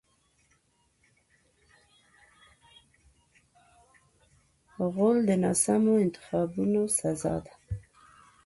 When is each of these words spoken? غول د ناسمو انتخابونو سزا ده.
غول 4.93 5.17
د 5.29 5.31
ناسمو 5.43 5.93
انتخابونو 6.05 6.81
سزا 6.99 7.35
ده. 7.45 7.53